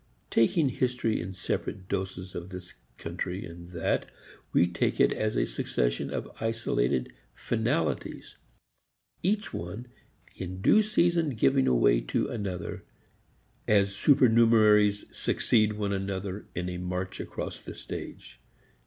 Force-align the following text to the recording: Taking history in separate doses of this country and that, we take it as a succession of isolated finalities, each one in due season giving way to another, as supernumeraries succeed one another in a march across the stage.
Taking 0.31 0.69
history 0.69 1.21
in 1.21 1.31
separate 1.31 1.87
doses 1.87 2.33
of 2.33 2.49
this 2.49 2.73
country 2.97 3.45
and 3.45 3.69
that, 3.69 4.09
we 4.51 4.65
take 4.65 4.99
it 4.99 5.13
as 5.13 5.37
a 5.37 5.45
succession 5.45 6.09
of 6.11 6.27
isolated 6.41 7.13
finalities, 7.35 8.35
each 9.21 9.53
one 9.53 9.85
in 10.35 10.59
due 10.59 10.81
season 10.81 11.35
giving 11.35 11.67
way 11.79 12.01
to 12.01 12.27
another, 12.29 12.83
as 13.67 13.91
supernumeraries 13.95 15.05
succeed 15.15 15.73
one 15.73 15.93
another 15.93 16.47
in 16.55 16.67
a 16.67 16.79
march 16.79 17.19
across 17.19 17.61
the 17.61 17.75
stage. 17.75 18.39